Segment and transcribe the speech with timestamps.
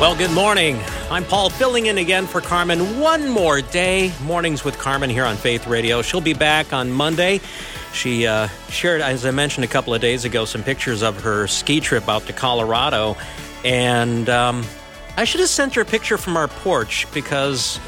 [0.00, 0.80] Well, good morning.
[1.10, 4.10] I'm Paul filling in again for Carmen one more day.
[4.22, 6.00] Mornings with Carmen here on Faith Radio.
[6.00, 7.42] She'll be back on Monday.
[7.92, 11.46] She uh, shared, as I mentioned a couple of days ago, some pictures of her
[11.46, 13.14] ski trip out to Colorado.
[13.62, 14.64] And um,
[15.18, 17.78] I should have sent her a picture from our porch because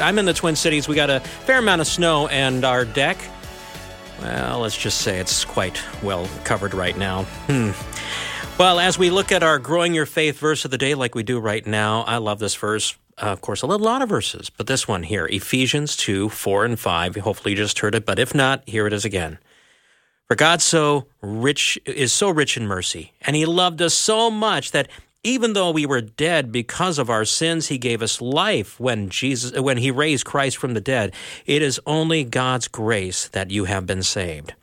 [0.00, 0.88] I'm in the Twin Cities.
[0.88, 3.18] We got a fair amount of snow, and our deck,
[4.20, 7.22] well, let's just say it's quite well covered right now.
[7.46, 7.70] Hmm.
[8.58, 11.22] Well, as we look at our Growing Your Faith verse of the day, like we
[11.22, 12.96] do right now, I love this verse.
[13.18, 16.78] Uh, of course, a lot of verses, but this one here, Ephesians 2 4 and
[16.78, 17.16] 5.
[17.16, 19.38] Hopefully, you just heard it, but if not, here it is again.
[20.28, 24.70] For God so rich is so rich in mercy, and He loved us so much
[24.70, 24.88] that
[25.24, 29.58] even though we were dead because of our sins, He gave us life when Jesus
[29.58, 31.14] when He raised Christ from the dead.
[31.46, 34.54] It is only God's grace that you have been saved.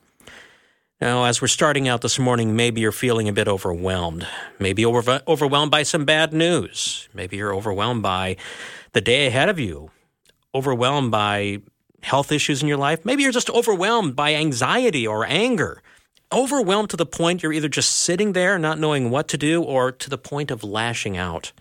[1.02, 4.28] Now, as we're starting out this morning, maybe you're feeling a bit overwhelmed.
[4.59, 7.08] Maybe over, overwhelmed by some bad news.
[7.14, 8.36] Maybe you're overwhelmed by
[8.92, 9.92] the day ahead of you.
[10.53, 11.59] Overwhelmed by
[12.02, 13.05] health issues in your life.
[13.05, 15.81] Maybe you're just overwhelmed by anxiety or anger.
[16.33, 19.94] Overwhelmed to the point you're either just sitting there not knowing what to do or
[19.94, 21.53] to the point of lashing out.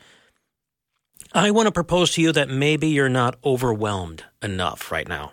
[1.33, 5.33] I want to propose to you that maybe you're not overwhelmed enough right now.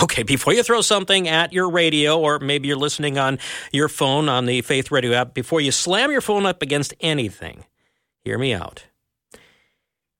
[0.00, 3.38] Okay, before you throw something at your radio, or maybe you're listening on
[3.72, 7.64] your phone on the Faith Radio app, before you slam your phone up against anything,
[8.20, 8.84] hear me out.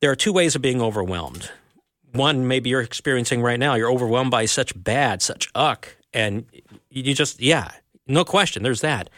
[0.00, 1.50] There are two ways of being overwhelmed.
[2.12, 3.74] One, maybe you're experiencing right now.
[3.74, 6.46] You're overwhelmed by such bad, such uck, and
[6.90, 7.70] you just, yeah,
[8.08, 9.10] no question, there's that.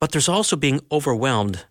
[0.00, 1.64] But there's also being overwhelmed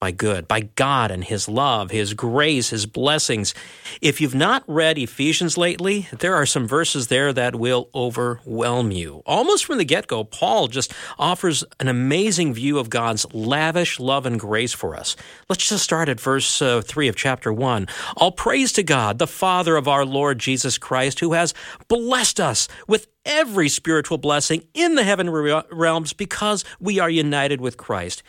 [0.00, 3.54] by good, by God and His love, His grace, His blessings.
[4.00, 9.22] If you've not read Ephesians lately, there are some verses there that will overwhelm you.
[9.26, 14.24] Almost from the get go, Paul just offers an amazing view of God's lavish love
[14.24, 15.16] and grace for us.
[15.50, 17.86] Let's just start at verse uh, 3 of chapter 1.
[18.16, 21.52] All praise to God, the Father of our Lord Jesus Christ, who has
[21.88, 27.76] blessed us with every spiritual blessing in the heavenly realms because we are united with
[27.76, 28.22] Christ.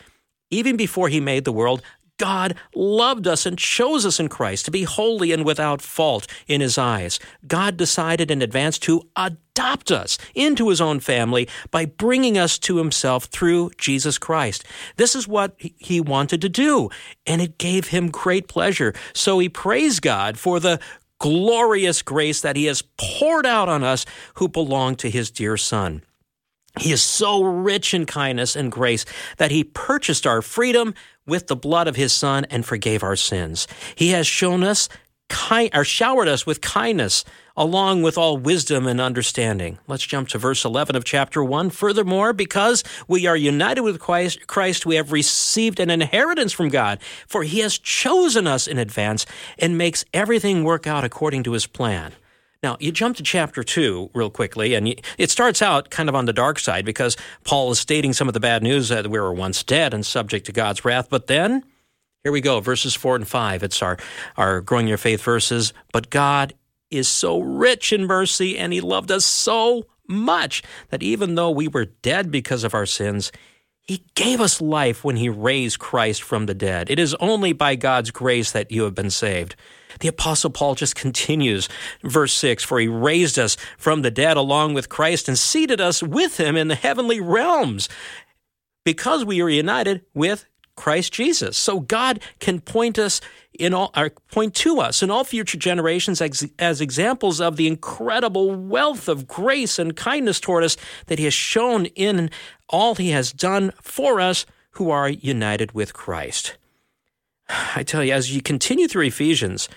[0.52, 1.82] Even before he made the world,
[2.18, 6.60] God loved us and chose us in Christ to be holy and without fault in
[6.60, 7.18] his eyes.
[7.48, 12.76] God decided in advance to adopt us into his own family by bringing us to
[12.76, 14.62] himself through Jesus Christ.
[14.98, 16.90] This is what he wanted to do,
[17.26, 18.94] and it gave him great pleasure.
[19.14, 20.78] So he praised God for the
[21.18, 26.02] glorious grace that he has poured out on us who belong to his dear son.
[26.78, 29.04] He is so rich in kindness and grace
[29.36, 30.94] that he purchased our freedom
[31.26, 33.68] with the blood of his son and forgave our sins.
[33.94, 34.88] He has shown us
[35.28, 37.24] kind or showered us with kindness
[37.56, 39.78] along with all wisdom and understanding.
[39.86, 41.70] Let's jump to verse 11 of chapter 1.
[41.70, 46.98] Furthermore, because we are united with Christ, Christ, we have received an inheritance from God,
[47.26, 49.26] for he has chosen us in advance
[49.58, 52.12] and makes everything work out according to his plan.
[52.62, 56.26] Now, you jump to chapter 2 real quickly, and it starts out kind of on
[56.26, 59.32] the dark side because Paul is stating some of the bad news that we were
[59.32, 61.08] once dead and subject to God's wrath.
[61.10, 61.64] But then,
[62.22, 63.64] here we go, verses 4 and 5.
[63.64, 63.98] It's our,
[64.36, 65.72] our Growing Your Faith verses.
[65.92, 66.54] But God
[66.88, 71.66] is so rich in mercy, and He loved us so much that even though we
[71.66, 73.32] were dead because of our sins,
[73.86, 76.90] he gave us life when He raised Christ from the dead.
[76.90, 79.56] It is only by God's grace that you have been saved.
[80.00, 81.68] The Apostle Paul just continues,
[82.02, 86.02] verse 6 For he raised us from the dead along with Christ and seated us
[86.02, 87.88] with him in the heavenly realms
[88.84, 90.46] because we are united with
[90.82, 91.56] Christ Jesus.
[91.56, 93.20] So God can point us
[93.56, 97.68] in all, or point to us in all future generations as, as examples of the
[97.68, 100.76] incredible wealth of grace and kindness toward us
[101.06, 102.30] that He has shown in
[102.68, 106.56] all He has done for us who are united with Christ.
[107.76, 109.68] I tell you, as you continue through Ephesians,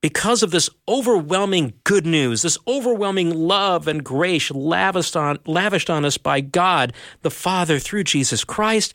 [0.00, 6.04] because of this overwhelming good news, this overwhelming love and grace lavished on, lavished on
[6.04, 8.94] us by God the Father through Jesus Christ,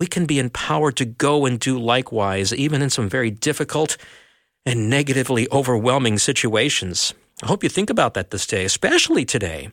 [0.00, 3.98] we can be empowered to go and do likewise, even in some very difficult
[4.66, 7.14] and negatively overwhelming situations.
[7.42, 9.68] I hope you think about that this day, especially today.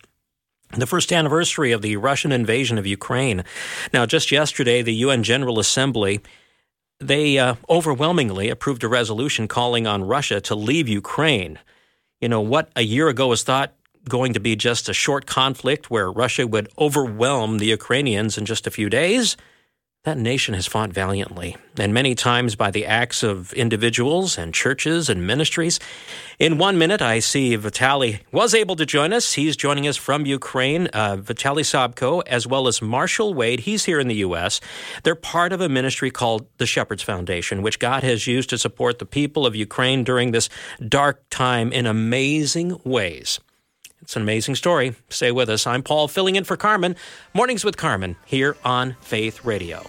[0.72, 3.46] The first anniversary of the Russian invasion of Ukraine.
[3.94, 6.22] Now, just yesterday, the UN General Assembly
[7.00, 11.60] they uh, overwhelmingly approved a resolution calling on Russia to leave Ukraine.
[12.20, 13.76] You know, what a year ago was thought
[14.10, 18.66] going to be just a short conflict where Russia would overwhelm the Ukrainians in just
[18.66, 19.38] a few days
[20.08, 25.10] that nation has fought valiantly, and many times by the acts of individuals and churches
[25.10, 25.82] and ministries.
[26.40, 29.34] In one minute, I see Vitaly was able to join us.
[29.34, 33.62] He's joining us from Ukraine, uh, Vitaly Sobko, as well as Marshall Wade.
[33.62, 34.62] He's here in the U.S.
[35.04, 39.00] They're part of a ministry called the Shepherd's Foundation, which God has used to support
[39.00, 40.48] the people of Ukraine during this
[40.88, 43.42] dark time in amazing ways.
[44.08, 44.96] It's an amazing story.
[45.10, 45.68] Stay with us.
[45.68, 46.96] I'm Paul, filling in for Carmen.
[47.34, 49.86] Mornings with Carmen here on Faith Radio.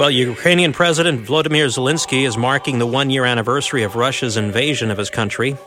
[0.00, 4.96] Well, Ukrainian President Vladimir Zelensky is marking the one year anniversary of Russia's invasion of
[4.96, 5.58] his country.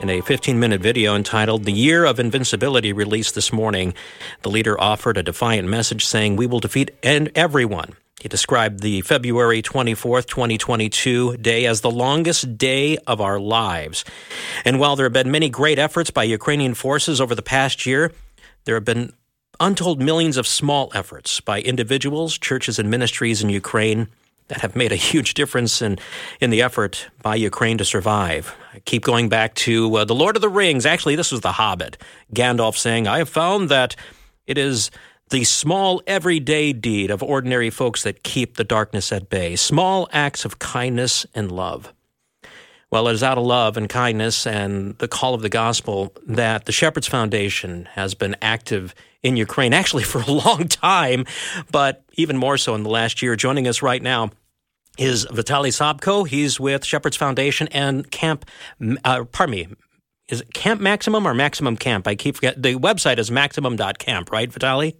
[0.00, 3.94] In a 15 minute video entitled The Year of Invincibility released this morning,
[4.42, 7.92] the leader offered a defiant message saying, We will defeat and everyone.
[8.20, 14.04] He described the February 24th, 2022 day as the longest day of our lives.
[14.64, 18.10] And while there have been many great efforts by Ukrainian forces over the past year,
[18.64, 19.12] there have been
[19.60, 24.08] untold millions of small efforts by individuals, churches, and ministries in Ukraine
[24.48, 25.98] that have made a huge difference in,
[26.40, 28.54] in the effort by Ukraine to survive.
[28.72, 30.86] I keep going back to uh, The Lord of the Rings.
[30.86, 31.98] Actually, this was The Hobbit.
[32.34, 33.94] Gandalf saying, I have found that
[34.46, 34.90] it is
[35.30, 40.44] the small everyday deed of ordinary folks that keep the darkness at bay, small acts
[40.46, 41.92] of kindness and love.
[42.90, 46.64] Well, it is out of love and kindness and the call of the gospel that
[46.64, 51.26] the Shepherd's Foundation has been active in Ukraine, actually for a long time,
[51.70, 53.36] but even more so in the last year.
[53.36, 54.30] Joining us right now
[54.96, 56.26] is Vitaly Sobko.
[56.26, 58.46] He's with Shepherd's Foundation and Camp,
[59.04, 59.68] uh, pardon me,
[60.28, 62.06] is it Camp Maximum or Maximum Camp?
[62.06, 62.62] I keep forgetting.
[62.62, 64.96] The website is maximum.camp, right, Vitaly?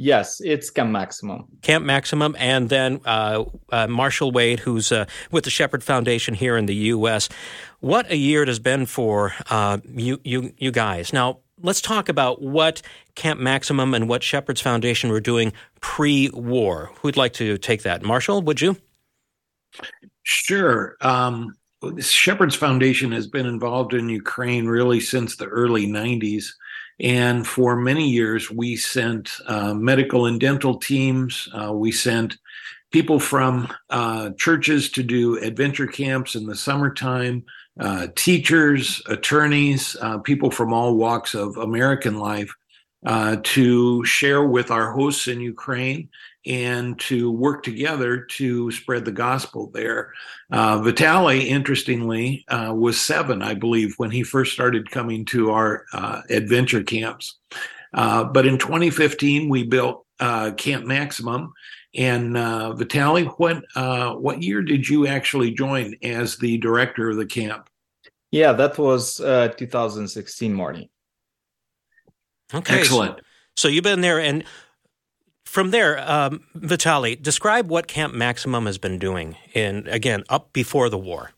[0.00, 1.48] Yes, it's Camp Maximum.
[1.62, 6.56] Camp Maximum, and then uh, uh, Marshall Wade, who's uh, with the Shepherd Foundation here
[6.56, 7.28] in the U.S.
[7.80, 11.12] What a year it has been for uh, you, you, you guys.
[11.12, 12.80] Now, let's talk about what
[13.16, 16.92] Camp Maximum and what Shepherd's Foundation were doing pre-war.
[17.00, 18.02] Who'd like to take that?
[18.02, 18.76] Marshall, would you?
[20.22, 20.94] Sure.
[21.00, 21.56] Um,
[21.98, 26.46] Shepherd's Foundation has been involved in Ukraine really since the early 90s.
[27.00, 31.48] And for many years, we sent uh, medical and dental teams.
[31.54, 32.38] Uh, we sent
[32.90, 37.44] people from uh, churches to do adventure camps in the summertime,
[37.78, 42.52] uh, teachers, attorneys, uh, people from all walks of American life
[43.06, 46.08] uh, to share with our hosts in Ukraine
[46.48, 50.14] and to work together to spread the gospel there.
[50.50, 55.84] Uh, Vitaly, interestingly, uh, was seven, I believe, when he first started coming to our
[55.92, 57.36] uh, adventure camps.
[57.92, 61.52] Uh, but in 2015, we built uh, Camp Maximum.
[61.94, 63.62] And uh, Vitaly, what
[64.20, 67.68] what year did you actually join as the director of the camp?
[68.30, 70.90] Yeah, that was 2016, Marty.
[72.52, 72.78] Okay.
[72.80, 73.16] Excellent.
[73.16, 73.22] So,
[73.56, 74.44] so you've been there, and
[75.48, 80.90] from there, um, Vitaly, describe what Camp Maximum has been doing in again up before
[80.90, 81.30] the war.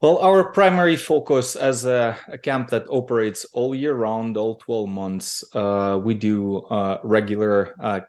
[0.00, 4.88] Well, our primary focus as a, a camp that operates all year round, all 12
[4.88, 8.00] months, uh, we do uh, regular uh,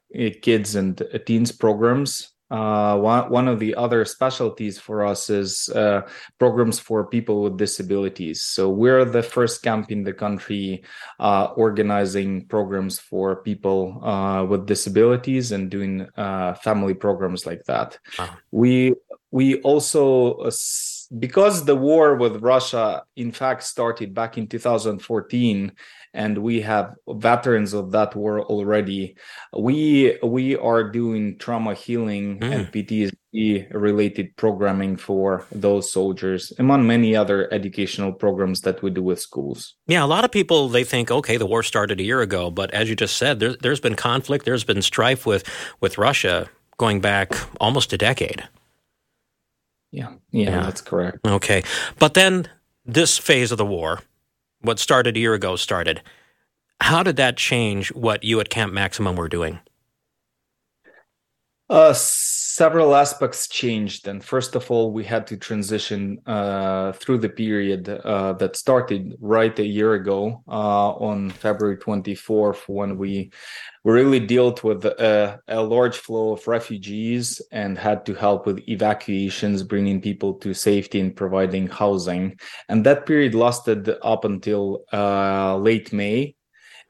[0.42, 2.35] kids and teens programs.
[2.52, 6.02] Uh, one, one of the other specialties for us is uh,
[6.38, 8.42] programs for people with disabilities.
[8.42, 10.84] So we're the first camp in the country
[11.20, 14.00] uh, organizing programs for people
[14.50, 17.98] with disabilities and doing family programs like that.
[18.20, 18.30] Wow.
[18.52, 18.94] We
[19.32, 20.50] we also
[21.20, 25.72] because the war with Russia, in fact, started back in 2014,
[26.14, 29.16] and we have veterans of that war already.
[29.58, 32.52] We we are doing trauma healing Mm.
[32.56, 39.04] and PTSD related programming for those soldiers, among many other educational programs that we do
[39.04, 39.76] with schools.
[39.88, 42.72] Yeah, a lot of people they think, okay, the war started a year ago, but
[42.74, 45.44] as you just said, there, there's been conflict, there's been strife with
[45.82, 46.48] with Russia
[46.78, 48.44] going back almost a decade.
[49.96, 50.62] Yeah, yeah, Yeah.
[50.64, 51.20] that's correct.
[51.26, 51.64] Okay,
[52.00, 52.50] but then
[52.86, 54.02] this phase of the war,
[54.60, 56.02] what started a year ago, started.
[56.82, 59.60] How did that change what you at Camp Maximum were doing?
[61.70, 61.94] Uh,
[62.56, 67.90] several aspects changed, and first of all, we had to transition uh, through the period
[67.90, 73.30] uh, that started right a year ago uh, on February 24th, when we
[73.84, 79.62] really dealt with a, a, large flow of refugees and had to help with evacuations,
[79.62, 82.40] bringing people to safety and providing housing.
[82.70, 86.35] And that period lasted up until uh, late May.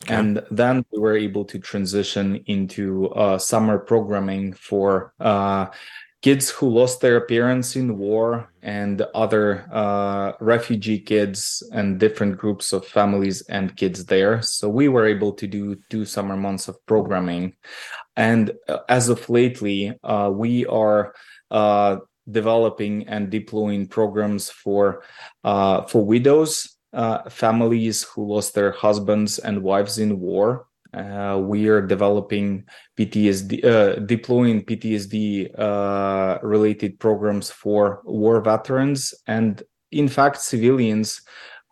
[0.03, 0.13] Okay.
[0.13, 5.67] And then we were able to transition into uh, summer programming for uh,
[6.21, 12.73] kids who lost their parents in war and other uh, refugee kids and different groups
[12.73, 14.41] of families and kids there.
[14.41, 17.53] So we were able to do two summer months of programming.
[18.15, 21.13] And uh, as of lately, uh, we are
[21.51, 21.97] uh,
[22.29, 25.03] developing and deploying programs for
[25.43, 30.67] for widows uh, families who lost their husbands and wives in war.
[30.93, 32.63] Uh, we are developing
[32.97, 39.61] PTSD, uh, deploying PTSD uh, related programs for war veterans and,
[39.91, 41.21] in fact, civilians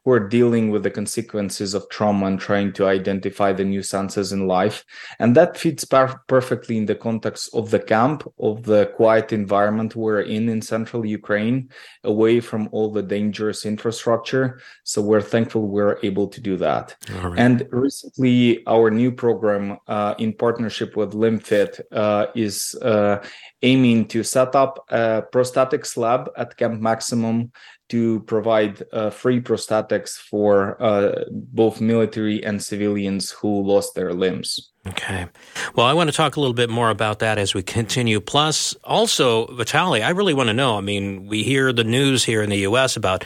[0.03, 4.47] who are dealing with the consequences of trauma and trying to identify the nuisances in
[4.47, 4.83] life.
[5.19, 9.95] And that fits per- perfectly in the context of the camp, of the quiet environment
[9.95, 11.69] we're in in central Ukraine,
[12.03, 14.59] away from all the dangerous infrastructure.
[14.83, 16.95] So we're thankful we're able to do that.
[17.09, 17.39] Right.
[17.39, 23.23] And recently, our new program uh, in partnership with LimbFit uh, is uh,
[23.61, 27.51] aiming to set up a prosthetics lab at Camp Maximum
[27.93, 34.71] to provide uh, free prosthetics for uh, both military and civilians who lost their limbs.
[34.87, 35.27] Okay.
[35.75, 38.19] Well, I want to talk a little bit more about that as we continue.
[38.19, 40.75] Plus, also, Vitali, I really want to know.
[40.75, 42.95] I mean, we hear the news here in the U.S.
[42.95, 43.25] about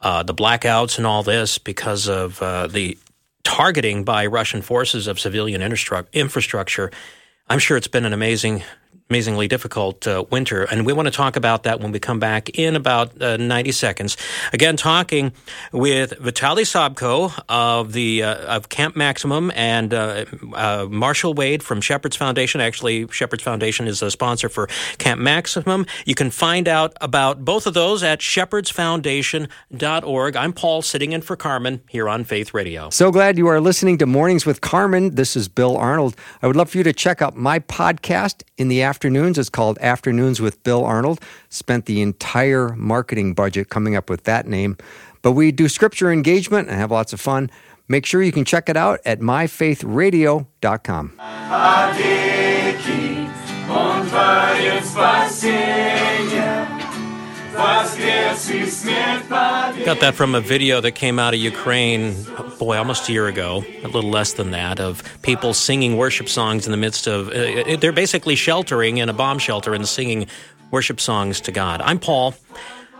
[0.00, 2.96] uh, the blackouts and all this because of uh, the
[3.44, 6.90] targeting by Russian forces of civilian infrastructure.
[7.50, 8.62] I'm sure it's been an amazing
[9.08, 10.64] amazingly difficult uh, winter.
[10.64, 13.70] And we want to talk about that when we come back in about uh, 90
[13.72, 14.16] seconds.
[14.52, 15.32] Again, talking
[15.72, 21.80] with Vitaly Sobko of the uh, of Camp Maximum and uh, uh, Marshall Wade from
[21.80, 22.60] Shepherd's Foundation.
[22.60, 24.66] Actually, Shepherd's Foundation is a sponsor for
[24.98, 25.86] Camp Maximum.
[26.04, 30.36] You can find out about both of those at shepherdsfoundation.org.
[30.36, 32.90] I'm Paul, sitting in for Carmen here on Faith Radio.
[32.90, 35.14] So glad you are listening to Mornings with Carmen.
[35.14, 36.16] This is Bill Arnold.
[36.42, 39.36] I would love for you to check out my podcast in the afternoon afternoons.
[39.36, 41.20] It's called Afternoons with Bill Arnold.
[41.50, 44.78] Spent the entire marketing budget coming up with that name.
[45.20, 47.50] But we do scripture engagement and have lots of fun.
[47.88, 51.12] Make sure you can check it out at myfaithradio.com.
[59.84, 62.14] Got that from a video that came out of Ukraine,
[62.58, 66.66] boy, almost a year ago, a little less than that, of people singing worship songs
[66.66, 67.28] in the midst of.
[67.28, 70.26] Uh, they're basically sheltering in a bomb shelter and singing
[70.70, 71.80] worship songs to God.
[71.80, 72.34] I'm Paul.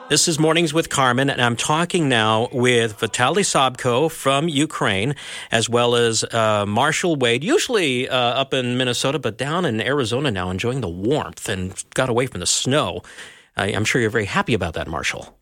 [0.08, 5.16] This is Mornings with Carmen, and I'm talking now with Vitaly Sobko from Ukraine,
[5.50, 10.30] as well as uh, Marshall Wade, usually uh, up in Minnesota, but down in Arizona
[10.30, 13.02] now, enjoying the warmth and got away from the snow.
[13.56, 15.38] I, am sure you're very happy about that, Marshall.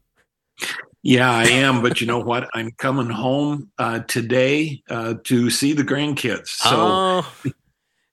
[1.02, 1.82] Yeah, I am.
[1.82, 2.48] but you know what?
[2.54, 6.48] I'm coming home uh, today uh, to see the grandkids.
[6.48, 7.34] So, oh,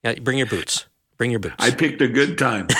[0.03, 0.88] yeah, bring your boots.
[1.17, 1.55] Bring your boots.
[1.60, 2.67] I picked a good time.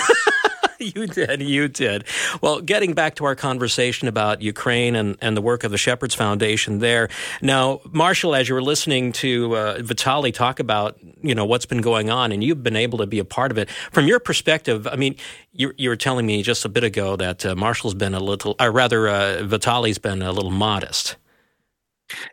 [0.94, 1.42] you did.
[1.42, 2.04] You did.
[2.40, 6.14] Well, getting back to our conversation about Ukraine and, and the work of the Shepherds
[6.14, 7.08] Foundation there.
[7.40, 11.80] Now, Marshall, as you were listening to uh, Vitali talk about, you know, what's been
[11.80, 13.70] going on and you've been able to be a part of it.
[13.90, 15.16] From your perspective, I mean,
[15.52, 18.56] you, you were telling me just a bit ago that uh, Marshall's been a little,
[18.58, 21.16] or rather, uh, Vitali's been a little modest.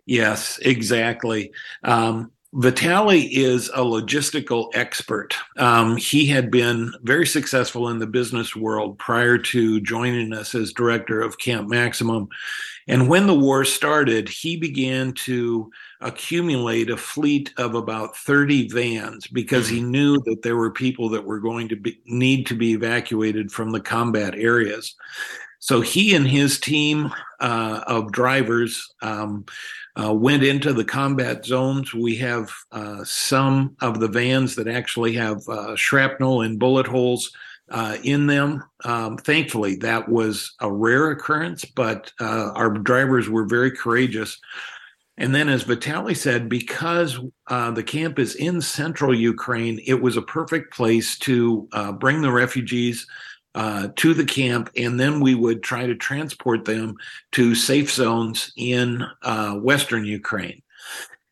[0.06, 1.52] Yes, exactly.
[1.84, 5.36] Um, Vitali is a logistical expert.
[5.58, 10.74] Um, he had been very successful in the business world prior to joining us as
[10.74, 12.28] director of Camp Maximum.
[12.88, 15.70] And when the war started, he began to
[16.02, 19.92] accumulate a fleet of about 30 vans because he mm-hmm.
[19.92, 23.72] knew that there were people that were going to be, need to be evacuated from
[23.72, 24.96] the combat areas.
[25.60, 29.46] So he and his team uh, of drivers um,
[29.96, 31.94] uh, went into the combat zones.
[31.94, 37.32] We have uh, some of the vans that actually have uh, shrapnel and bullet holes
[37.70, 38.64] uh, in them.
[38.84, 44.40] Um, thankfully, that was a rare occurrence, but uh, our drivers were very courageous.
[45.18, 50.16] And then, as Vitali said, because uh, the camp is in central Ukraine, it was
[50.16, 51.68] a perfect place to
[52.00, 53.06] bring the refugees
[53.56, 56.96] uh, to the camp, and then we would try to transport them
[57.32, 60.62] to safe zones in uh, Western Ukraine.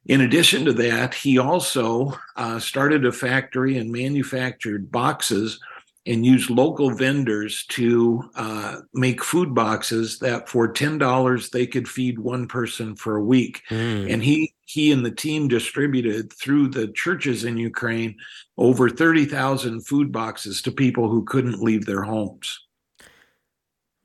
[0.08, 5.60] In addition to that, he also uh, started a factory and manufactured boxes
[6.08, 12.20] and used local vendors to uh, make food boxes that for $10 they could feed
[12.20, 13.62] one person for a week.
[13.70, 14.12] Mm.
[14.14, 18.18] And he he and the team distributed through the churches in Ukraine
[18.58, 22.60] over 30,000 food boxes to people who couldn't leave their homes.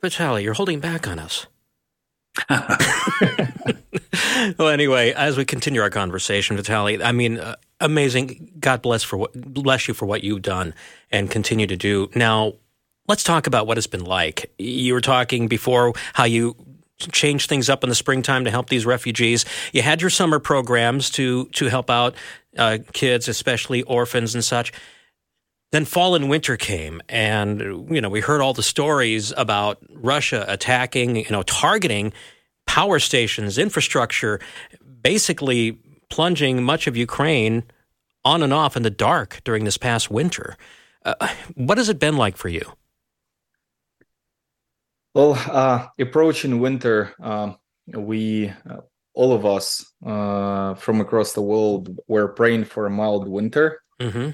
[0.03, 1.47] Vitaly, you're holding back on us.
[4.59, 8.53] well, anyway, as we continue our conversation, Vitaly, I mean, uh, amazing.
[8.59, 10.75] God bless for what bless you for what you've done
[11.11, 12.11] and continue to do.
[12.15, 12.55] Now,
[13.09, 14.53] let's talk about what it's been like.
[14.59, 16.57] You were talking before how you
[17.11, 19.45] changed things up in the springtime to help these refugees.
[19.73, 22.15] You had your summer programs to to help out
[22.59, 24.73] uh, kids, especially orphans and such.
[25.73, 30.45] Then fall and winter came, and you know we heard all the stories about Russia
[30.47, 32.13] attacking, you know, targeting
[32.67, 34.41] power stations, infrastructure,
[35.03, 35.79] basically
[36.11, 37.65] plunging much of Ukraine
[38.25, 40.57] on and off in the dark during this past winter.
[41.05, 42.63] Uh, what has it been like for you?
[45.15, 48.79] Well, uh, approaching winter, um, we uh,
[49.15, 53.83] all of us uh, from across the world were praying for a mild winter.
[54.01, 54.31] Mm-hmm.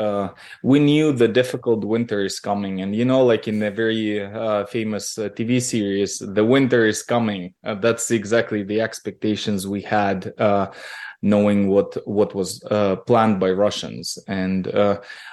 [0.00, 4.24] Uh, we knew the difficult winter is coming, and you know, like in a very
[4.24, 7.52] uh, famous uh, TV series, the winter is coming.
[7.62, 10.68] Uh, that's exactly the expectations we had, uh,
[11.20, 14.18] knowing what what was uh, planned by Russians.
[14.26, 14.72] And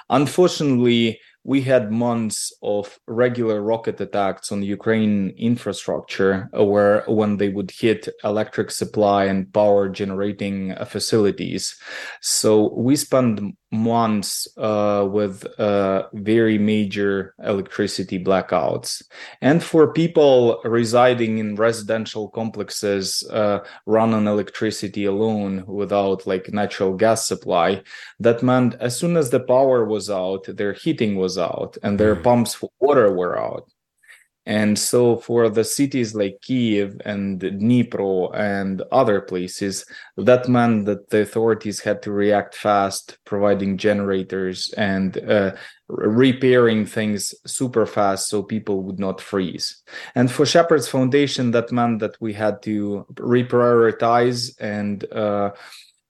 [0.10, 7.72] unfortunately, we had months of regular rocket attacks on Ukraine infrastructure, where when they would
[7.72, 11.74] hit electric supply and power generating facilities.
[12.20, 13.40] So we spent
[13.72, 19.04] months uh, with uh, very major electricity blackouts.
[19.42, 26.94] And for people residing in residential complexes uh, run on electricity alone without like natural
[26.94, 27.82] gas supply,
[28.20, 32.16] that meant as soon as the power was out, their heating was out and their
[32.16, 33.70] pumps for water were out.
[34.48, 41.10] And so for the cities like Kiev and Dnipro and other places, that meant that
[41.10, 45.51] the authorities had to react fast, providing generators and uh,
[45.90, 49.83] repairing things super fast so people would not freeze.
[50.16, 55.51] And for Shepherd's Foundation, that meant that we had to reprioritize and uh,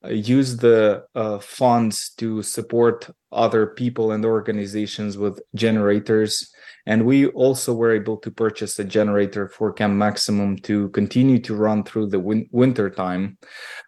[0.07, 6.53] use the uh, funds to support other people and organizations with generators
[6.87, 11.53] and we also were able to purchase a generator for Camp Maximum to continue to
[11.53, 13.37] run through the win- winter time.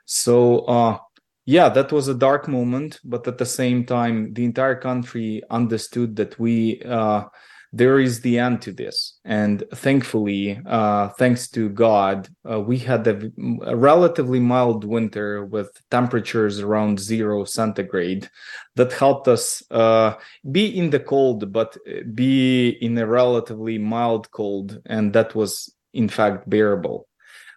[0.05, 0.97] So, uh,
[1.45, 6.17] yeah, that was a dark moment, but at the same time, the entire country understood
[6.17, 7.23] that we uh,
[7.71, 9.19] there is the end to this.
[9.23, 13.32] And thankfully, uh, thanks to God, uh, we had a,
[13.63, 18.29] a, relatively mild winter with temperatures around zero centigrade
[18.75, 20.15] that helped us uh,
[20.51, 21.77] be in the cold, but
[22.15, 24.82] be in a relatively mild cold.
[24.86, 27.08] And that was, in fact, bearable.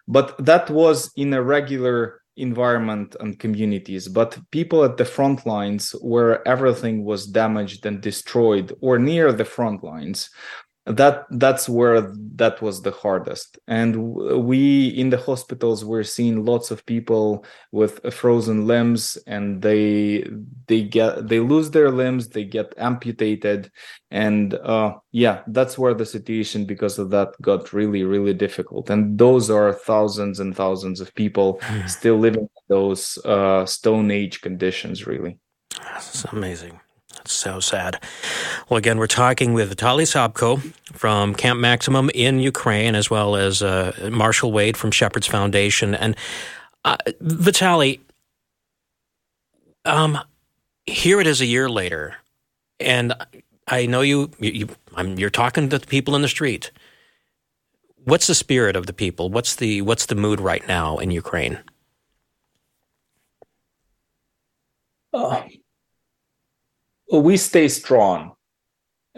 [0.07, 5.91] But that was in a regular environment and communities, but people at the front lines
[6.01, 10.29] where everything was damaged and destroyed or near the front lines
[10.85, 13.57] that that's where that was the hardest.
[13.67, 20.25] And we in the hospitals we're seeing lots of people with frozen limbs and they
[20.67, 23.71] they get they lose their limbs they get amputated.
[24.11, 28.89] And uh yeah that's where the situation because of that got really really difficult.
[28.89, 35.07] And those are thousands and thousands of people still living those uh stone age conditions
[35.07, 35.37] really.
[35.79, 36.79] That's amazing
[37.25, 38.01] so sad.
[38.69, 40.61] Well, again, we're talking with Vitaly Sobko
[40.93, 45.95] from Camp Maximum in Ukraine, as well as uh, Marshall Wade from Shepherd's Foundation.
[45.95, 46.15] And
[46.85, 47.99] uh, Vitaly,
[49.85, 50.19] um,
[50.85, 52.15] here it is a year later,
[52.79, 53.13] and
[53.67, 54.69] I know you, you
[55.15, 56.71] you're talking to the people in the street.
[58.03, 59.29] What's the spirit of the people?
[59.29, 61.59] What's the what's the mood right now in Ukraine?
[65.13, 65.43] Oh
[67.19, 68.33] we stay strong.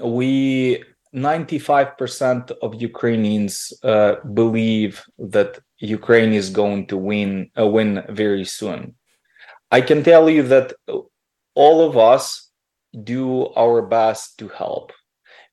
[0.01, 0.83] We
[1.15, 8.95] 95% of Ukrainians uh, believe that Ukraine is going to win uh, win very soon.
[9.71, 10.73] I can tell you that
[11.55, 12.51] all of us
[13.03, 14.91] do our best to help.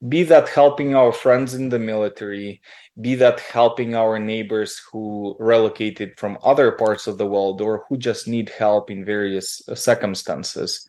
[0.09, 2.61] Be that helping our friends in the military,
[3.01, 7.97] be that helping our neighbors who relocated from other parts of the world or who
[7.97, 10.85] just need help in various uh, circumstances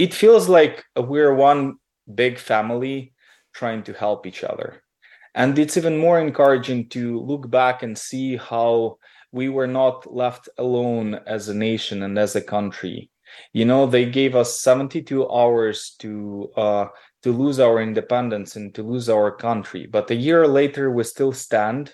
[0.00, 1.74] it feels like we're one
[2.14, 3.12] big family
[3.52, 4.82] trying to help each other.
[5.34, 8.96] And it's even more encouraging to look back and see how
[9.30, 13.10] we were not left alone as a nation and as a country.
[13.52, 16.86] You know, they gave us 72 hours to uh,
[17.22, 19.86] to lose our independence and to lose our country.
[19.86, 21.92] But a year later, we still stand,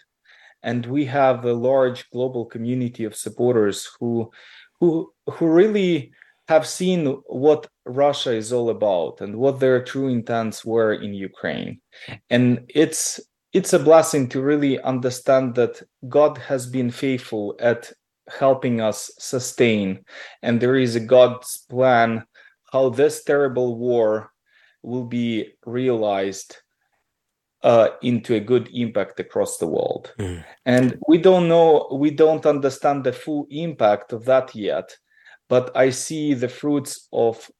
[0.62, 4.30] and we have a large global community of supporters who,
[4.78, 6.12] who, who really
[6.48, 11.80] have seen what Russia is all about and what their true intents were in Ukraine.
[12.30, 13.20] And it's
[13.52, 17.92] it's a blessing to really understand that God has been faithful at
[18.28, 20.04] helping us sustain
[20.42, 22.24] and there is a God's plan
[22.72, 24.32] how this terrible war
[24.82, 26.56] will be realized
[27.62, 30.12] uh, into a good impact across the world.
[30.18, 30.44] Mm.
[30.66, 34.96] And we don't know, we don't understand the full impact of that yet
[35.48, 37.50] but I see the fruits of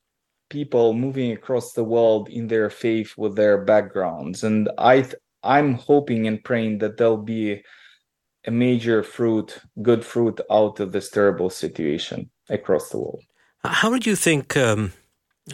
[0.49, 5.75] people moving across the world in their faith with their backgrounds, and I th- I'm
[5.75, 7.63] hoping and praying that there'll be
[8.47, 13.23] a major fruit, good fruit out of this terrible situation across the world.
[13.65, 14.57] How did you think?
[14.57, 14.93] Um,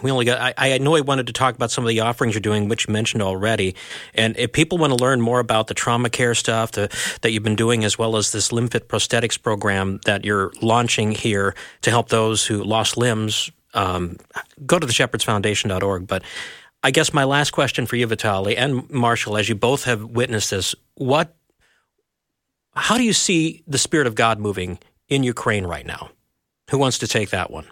[0.01, 0.55] we only got.
[0.57, 2.89] I, I know I wanted to talk about some of the offerings you're doing, which
[2.89, 3.75] you mentioned already.
[4.15, 6.89] And if people want to learn more about the trauma care stuff the,
[7.21, 11.55] that you've been doing, as well as this LimbFit prosthetics program that you're launching here
[11.83, 14.17] to help those who lost limbs, um,
[14.65, 16.07] go to theshepherdsfoundation.org.
[16.07, 16.23] But
[16.83, 20.51] I guess my last question for you, Vitali and Marshall, as you both have witnessed
[20.51, 21.37] this, what,
[22.75, 24.79] how do you see the Spirit of God moving
[25.09, 26.11] in Ukraine right now?
[26.71, 27.67] Who wants to take that one?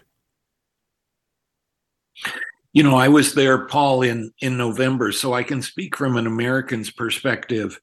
[2.73, 6.27] You know, I was there, Paul, in in November, so I can speak from an
[6.27, 7.79] American's perspective.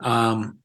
[0.00, 0.58] Um,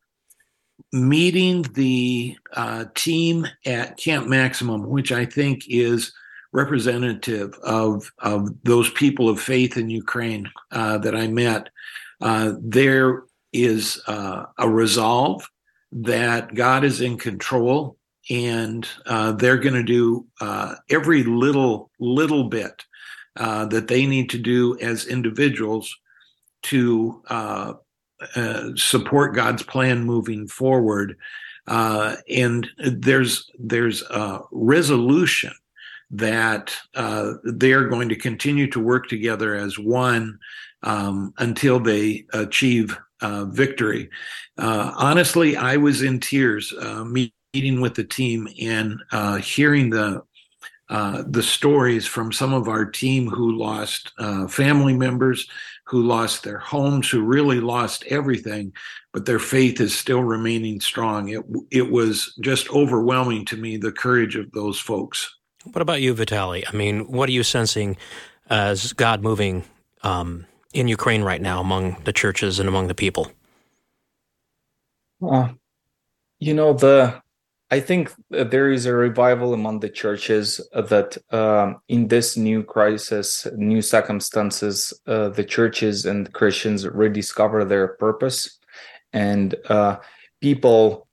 [0.94, 6.14] meeting the uh, team at Camp Maximum, which I think is
[6.54, 11.70] representative of of those people of faith in Ukraine uh, that I met,
[12.22, 15.48] uh, there is uh, a resolve
[15.92, 17.98] that God is in control,
[18.30, 22.84] and uh, they're going to do uh, every little little bit
[23.38, 25.96] uh, that they need to do as individuals
[26.64, 27.74] to uh,
[28.36, 31.18] uh, support God's plan moving forward.
[31.68, 35.54] Uh, and there's there's a resolution
[36.10, 40.40] that uh, they're going to continue to work together as one
[40.84, 44.10] um, until they achieve victory.
[44.58, 46.74] honestly, I was in tears
[47.06, 49.00] meeting with the team and
[49.44, 50.24] hearing the
[50.90, 55.48] uh, the stories from some of our team who lost uh, family members,
[55.84, 58.72] who lost their homes, who really lost everything,
[59.12, 61.30] but their faith is still remaining strong.
[61.30, 65.36] It it was just overwhelming to me the courage of those folks.
[65.64, 66.66] What about you, Vitali?
[66.66, 67.98] I mean, what are you sensing
[68.50, 69.64] as God moving
[70.04, 73.32] um, in Ukraine right now among the churches and among the people?
[75.22, 75.50] Uh,
[76.40, 77.22] you know the
[77.70, 83.46] I think there is a revival among the churches that um, in this new crisis,
[83.58, 88.58] new circumstances, uh, the churches and Christians rediscover their purpose,
[89.12, 89.98] and uh,
[90.40, 91.08] people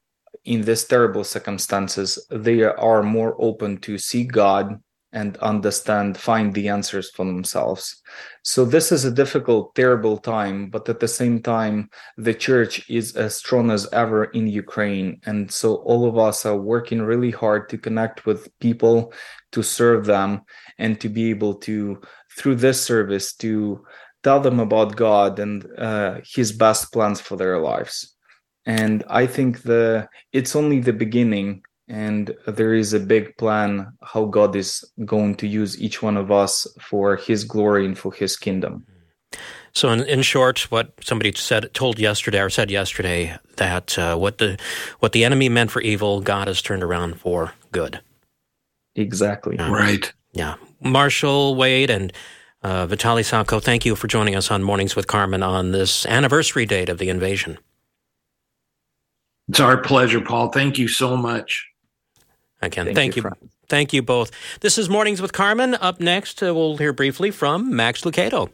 [0.44, 4.78] in this terrible circumstances they are more open to see God
[5.14, 8.02] and understand, find the answers for themselves.
[8.42, 13.16] So this is a difficult, terrible time, but at the same time, the church is
[13.16, 15.20] as strong as ever in Ukraine.
[15.24, 19.12] And so all of us are working really hard to connect with people,
[19.52, 20.42] to serve them,
[20.78, 22.02] and to be able to,
[22.36, 23.84] through this service, to
[24.24, 28.16] tell them about God and uh, His best plans for their lives.
[28.66, 31.62] And I think the it's only the beginning
[31.94, 36.32] and there is a big plan how God is going to use each one of
[36.32, 38.84] us for His glory and for His kingdom.
[39.74, 44.38] So, in, in short, what somebody said, told yesterday, or said yesterday, that uh, what
[44.38, 44.58] the
[44.98, 48.00] what the enemy meant for evil, God has turned around for good.
[48.96, 49.56] Exactly.
[49.56, 50.12] right.
[50.32, 50.56] Yeah.
[50.80, 52.12] Marshall Wade and
[52.62, 56.66] uh, Vitali Sobko, thank you for joining us on Mornings with Carmen on this anniversary
[56.66, 57.58] date of the invasion.
[59.48, 60.50] It's our pleasure, Paul.
[60.50, 61.68] Thank you so much.
[62.70, 63.22] Thank thank, you, you.
[63.22, 63.50] friend.
[63.68, 64.30] Thank you both.
[64.60, 65.74] This is Mornings with Carmen.
[65.74, 68.50] Up next, uh, we'll hear briefly from Max Lucado.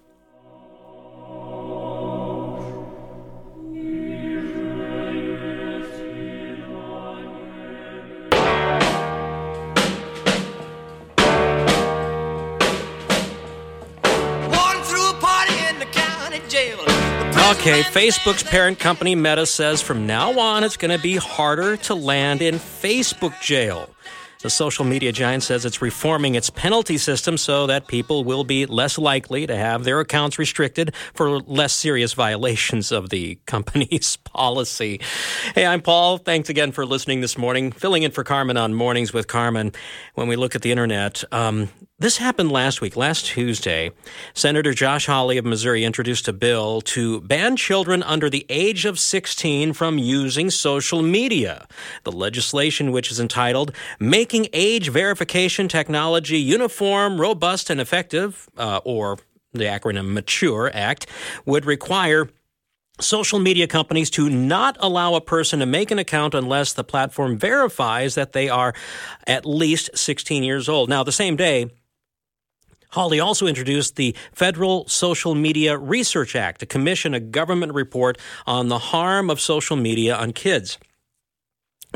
[17.51, 21.97] Okay, Facebook's parent company Meta says from now on it's going to be harder to
[21.97, 23.91] land in Facebook jail.
[24.43, 28.67] The social media giant says it's reforming its penalty system so that people will be
[28.67, 35.01] less likely to have their accounts restricted for less serious violations of the company's policy.
[35.57, 36.19] Hey, I'm Paul.
[36.19, 37.73] Thanks again for listening this morning.
[37.73, 39.73] Filling in for Carmen on Mornings with Carmen.
[40.15, 41.69] When we look at the internet, um,
[42.01, 43.93] this happened last week, last Tuesday.
[44.33, 48.99] Senator Josh Hawley of Missouri introduced a bill to ban children under the age of
[48.99, 51.69] 16 from using social media.
[52.05, 59.19] The legislation, which is entitled Making Age Verification Technology Uniform, Robust, and Effective, uh, or
[59.53, 61.07] the acronym MATURE Act,
[61.45, 62.31] would require
[62.99, 67.39] social media companies to not allow a person to make an account unless the platform
[67.39, 68.75] verifies that they are
[69.27, 70.89] at least 16 years old.
[70.89, 71.71] Now, the same day,
[72.93, 78.69] Hawley also introduced the Federal Social Media Research Act to commission a government report on
[78.69, 80.77] the harm of social media on kids.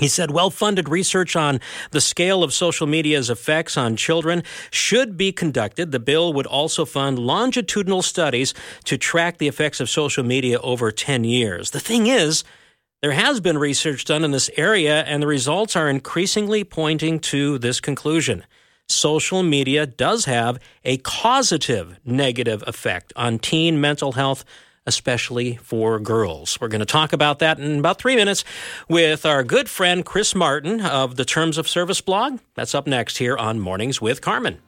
[0.00, 1.60] He said well funded research on
[1.92, 5.92] the scale of social media's effects on children should be conducted.
[5.92, 8.54] The bill would also fund longitudinal studies
[8.84, 11.70] to track the effects of social media over 10 years.
[11.70, 12.42] The thing is,
[13.02, 17.58] there has been research done in this area, and the results are increasingly pointing to
[17.58, 18.44] this conclusion
[18.88, 24.44] social media does have a causative negative effect on teen mental health,
[24.86, 26.60] especially for girls.
[26.60, 28.44] We're going to talk about that in about three minutes
[28.88, 32.40] with our good friend Chris Martin of the Terms of Service blog.
[32.54, 34.60] That's up next here on Mornings with Carmen.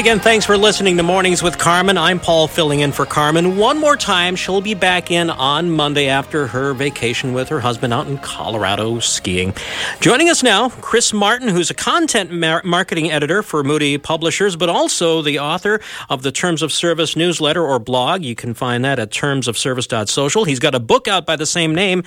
[0.00, 1.98] Again, thanks for listening to Mornings with Carmen.
[1.98, 3.58] I'm Paul filling in for Carmen.
[3.58, 7.92] One more time, she'll be back in on Monday after her vacation with her husband
[7.92, 9.52] out in Colorado skiing.
[10.00, 14.70] Joining us now, Chris Martin, who's a content mar- marketing editor for Moody Publishers, but
[14.70, 18.22] also the author of the Terms of Service newsletter or blog.
[18.22, 20.44] You can find that at termsofservice.social.
[20.44, 22.04] He's got a book out by the same name,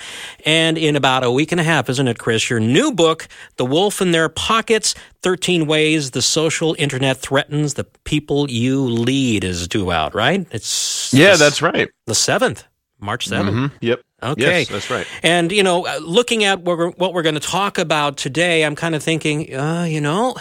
[0.47, 2.49] and in about a week and a half, isn't it, Chris?
[2.49, 3.27] Your new book,
[3.57, 9.43] The Wolf in Their Pockets 13 Ways the Social Internet Threatens the People You Lead
[9.43, 10.45] is due out, right?
[10.51, 11.89] It's Yeah, the- that's right.
[12.05, 12.65] the 7th,
[12.99, 13.55] March 7th.
[13.55, 13.71] Mhm.
[13.81, 14.01] Yep.
[14.21, 14.59] Okay.
[14.59, 15.05] Yes, that's right.
[15.21, 18.63] And, you know, uh, looking at what we're, what we're going to talk about today,
[18.63, 20.35] I'm kind of thinking, uh, you know,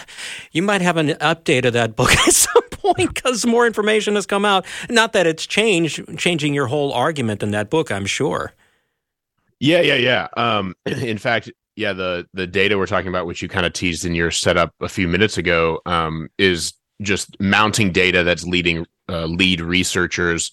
[0.52, 4.26] you might have an update of that book at some point because more information has
[4.26, 4.66] come out.
[4.88, 8.52] Not that it's changed, changing your whole argument in that book, I'm sure.
[9.58, 10.28] Yeah, yeah, yeah.
[10.36, 14.04] Um, in fact, yeah, the the data we're talking about, which you kind of teased
[14.04, 19.26] in your setup a few minutes ago, um, is just mounting data that's leading uh,
[19.26, 20.50] lead researchers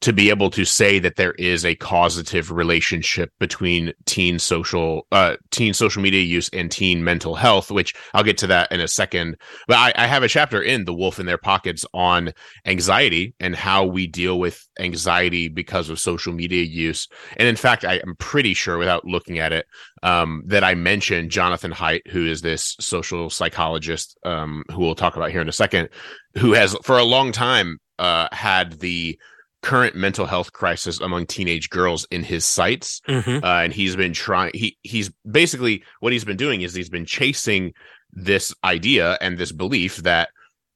[0.00, 5.36] to be able to say that there is a causative relationship between teen social uh,
[5.50, 8.88] teen social media use and teen mental health which i'll get to that in a
[8.88, 9.36] second.
[9.66, 12.32] But I, I have a chapter in the wolf in their pockets on
[12.66, 17.08] anxiety and how we deal with anxiety because of social media use.
[17.36, 19.66] And in fact i am pretty sure without looking at it
[20.02, 25.16] um, that i mentioned jonathan haidt who is this social psychologist um, who we'll talk
[25.16, 25.88] about here in a second
[26.36, 29.18] who has for a long time uh, had the
[29.64, 33.00] current mental health crisis among teenage girls in his sights.
[33.08, 33.42] Mm-hmm.
[33.42, 37.06] uh, and he's been trying he he's basically what he's been doing is he's been
[37.06, 37.72] chasing
[38.12, 40.28] this idea and this belief that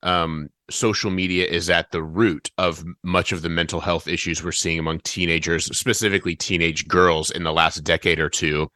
[0.03, 4.53] um, social media is at the root of much of the mental health issues we're
[4.53, 8.71] seeing among teenagers specifically teenage girls in the last decade or two.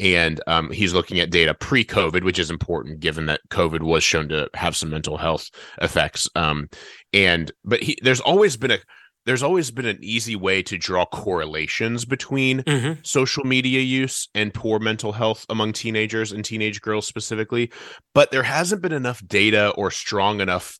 [0.00, 4.30] And um, he's looking at data pre-covid which is important given that covid was shown
[4.30, 5.50] to have some mental health
[5.82, 6.26] effects.
[6.34, 6.70] Um,
[7.12, 8.78] and but he, there's always been a
[9.28, 13.00] there's always been an easy way to draw correlations between Mm-hmm.
[13.02, 17.70] social media use and poor mental health among teenagers and teenage girls specifically
[18.14, 20.78] but there hasn't been enough data or strong enough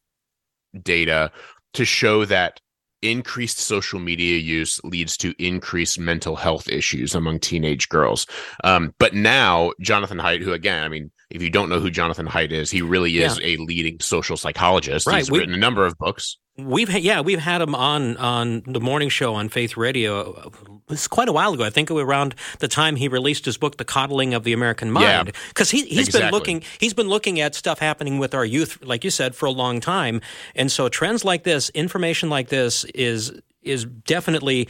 [0.82, 1.30] data
[1.74, 2.60] to show that
[3.02, 8.26] increased social media use leads to increased mental health issues among teenage girls.
[8.64, 12.26] Um, but now jonathan haidt who again i mean if you don't know who jonathan
[12.26, 15.06] haidt is he really is a leading social psychologist.
[15.06, 18.62] Right, he's we- written a number of books We've yeah we've had him on on
[18.66, 20.32] the morning show on Faith Radio.
[20.32, 20.50] Uh,
[20.90, 21.62] it's quite a while ago.
[21.62, 24.52] I think it was around the time he released his book, The Coddling of the
[24.52, 28.44] American Mind, because he he's been looking he's been looking at stuff happening with our
[28.44, 30.20] youth, like you said, for a long time.
[30.56, 34.68] And so trends like this, information like this, is is definitely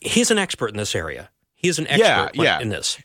[0.00, 1.28] he's an expert in this area.
[1.56, 2.60] He's an expert Yeah, yeah.
[2.60, 2.98] in this.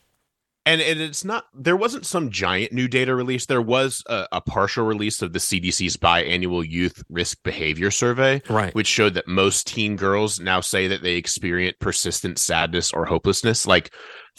[0.66, 4.42] And and it's not there wasn't some giant new data release there was a, a
[4.42, 8.74] partial release of the cdc's biannual youth risk behavior survey Right.
[8.76, 13.66] which showed that most teen girls now say that they experience persistent sadness or hopelessness
[13.66, 13.92] like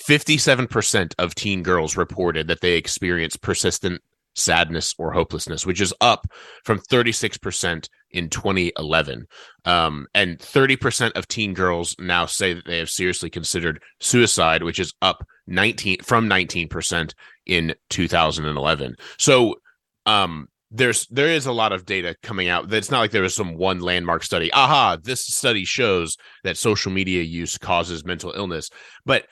[0.08, 4.00] 57% of teen girls reported that they experience persistent
[4.34, 6.26] sadness or hopelessness which is up
[6.64, 9.26] from 36% in 2011
[9.64, 14.78] um, and 30% of teen girls now say that they have seriously considered suicide which
[14.78, 17.14] is up 19 from 19%
[17.46, 19.54] in 2011 so
[20.06, 23.36] um there's there is a lot of data coming out that's not like there was
[23.36, 24.50] some one landmark study.
[24.52, 28.70] Aha this study shows that social media use causes mental illness.
[29.04, 29.26] But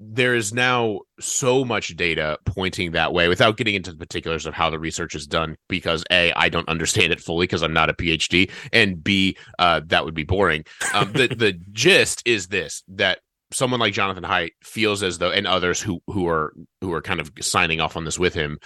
[0.00, 4.54] there is now so much data pointing that way without getting into the particulars of
[4.54, 7.88] how the research is done because a i don't understand it fully because i'm not
[7.88, 10.64] a phd and b uh, that would be boring.
[10.92, 13.20] Um, the, the gist is this that
[13.52, 17.20] someone like jonathan haidt feels as though and others who who are who are kind
[17.20, 18.58] of signing off on this with him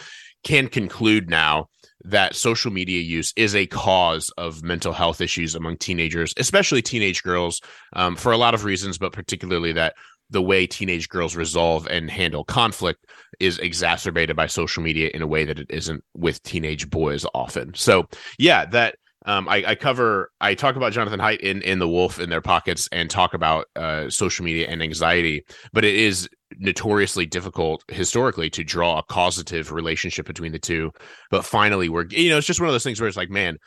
[0.45, 1.69] can conclude now
[2.05, 7.23] that social media use is a cause of mental health issues among teenagers, especially teenage
[7.23, 7.61] girls,
[7.95, 9.95] um, for a lot of reasons, but particularly that
[10.31, 13.07] the way teenage girls resolve and handle conflict
[13.41, 17.73] is exacerbated by social media in a way that it isn't with teenage boys often.
[17.75, 18.07] So,
[18.39, 22.19] yeah, that um, I, I, cover, I talk about Jonathan Haidt in in the Wolf
[22.21, 27.27] in their pockets and talk about uh, social media and anxiety, but it is notoriously
[27.27, 30.91] difficult historically to draw a causative relationship between the two.
[31.31, 33.59] But finally, we're you know, it's just one of those things where it's like, man,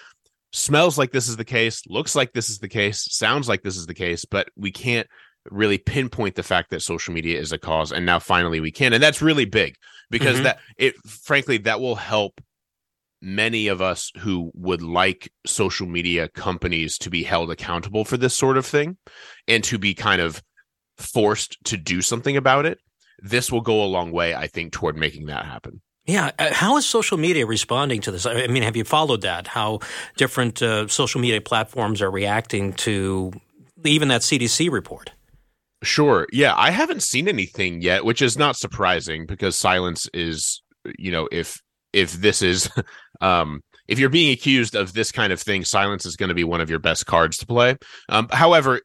[0.51, 3.77] smells like this is the case, looks like this is the case, sounds like this
[3.77, 5.07] is the case, but we can't
[5.49, 8.93] really pinpoint the fact that social media is a cause and now finally we can
[8.93, 9.75] and that's really big
[10.09, 10.43] because mm-hmm.
[10.43, 12.39] that it frankly that will help
[13.21, 18.35] many of us who would like social media companies to be held accountable for this
[18.35, 18.97] sort of thing
[19.47, 20.41] and to be kind of
[20.97, 22.79] forced to do something about it
[23.19, 26.31] this will go a long way i think toward making that happen yeah.
[26.39, 28.25] Uh, how is social media responding to this?
[28.25, 29.47] I mean, have you followed that?
[29.47, 29.79] How
[30.17, 33.31] different uh, social media platforms are reacting to
[33.85, 35.11] even that CDC report?
[35.83, 36.27] Sure.
[36.31, 36.53] Yeah.
[36.55, 40.61] I haven't seen anything yet, which is not surprising because silence is,
[40.97, 41.61] you know, if
[41.93, 42.69] if this is
[43.21, 46.45] um if you're being accused of this kind of thing, silence is going to be
[46.45, 47.75] one of your best cards to play.
[48.07, 48.79] Um, however,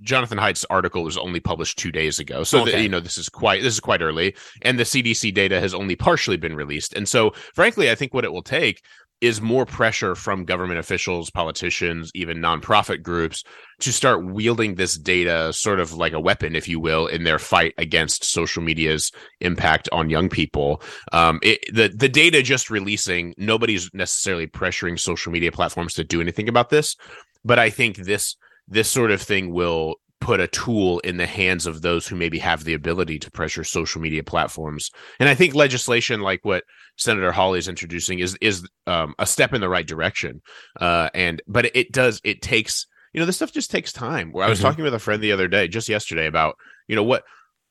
[0.00, 2.82] Jonathan Haidt's article was only published two days ago, so okay.
[2.82, 5.94] you know this is quite this is quite early, and the CDC data has only
[5.94, 6.94] partially been released.
[6.94, 8.80] And so, frankly, I think what it will take
[9.20, 13.42] is more pressure from government officials, politicians, even nonprofit groups
[13.80, 17.38] to start wielding this data sort of like a weapon, if you will, in their
[17.38, 20.82] fight against social media's impact on young people.
[21.12, 26.20] Um, it, the the data just releasing, nobody's necessarily pressuring social media platforms to do
[26.20, 26.96] anything about this,
[27.44, 28.36] but I think this
[28.68, 32.38] this sort of thing will put a tool in the hands of those who maybe
[32.38, 34.90] have the ability to pressure social media platforms.
[35.20, 36.64] And I think legislation like what
[36.96, 40.40] Senator Hawley is introducing is is um, a step in the right direction.
[40.80, 44.32] Uh, and but it does it takes you know this stuff just takes time.
[44.32, 44.68] Where I was mm-hmm.
[44.68, 46.56] talking with a friend the other day, just yesterday, about
[46.88, 47.24] you know what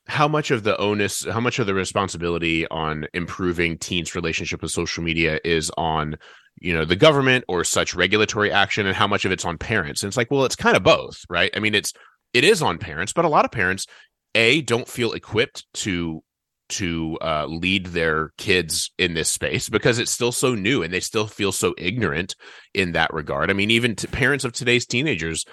[0.06, 4.70] how much of the onus how much of the responsibility on improving teens relationship with
[4.70, 6.16] social media is on
[6.60, 10.02] you know the government or such regulatory action and how much of it's on parents
[10.02, 11.94] and it's like well it's kind of both right i mean it's
[12.34, 13.86] it is on parents, but a lot of parents
[14.34, 16.22] a don't feel equipped to
[16.70, 21.00] to uh, lead their kids in this space because it's still so new and they
[21.00, 22.34] still feel so ignorant
[22.72, 23.50] in that regard.
[23.50, 25.44] I mean, even parents of today's teenagers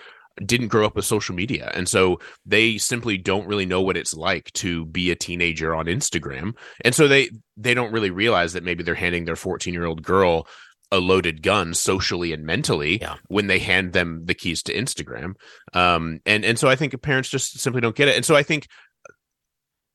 [0.45, 4.13] didn't grow up with social media and so they simply don't really know what it's
[4.13, 6.53] like to be a teenager on Instagram
[6.85, 10.01] and so they they don't really realize that maybe they're handing their 14 year old
[10.01, 10.47] girl
[10.91, 13.15] a loaded gun socially and mentally yeah.
[13.27, 15.34] when they hand them the keys to Instagram.
[15.73, 18.15] Um, and and so I think parents just simply don't get it.
[18.15, 18.67] And so I think